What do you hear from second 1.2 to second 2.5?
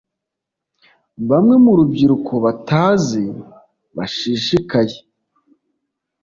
bamwe mu rubyiruko